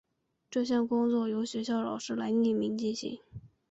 [0.49, 3.19] 这项工作由学校老师来匿名进行。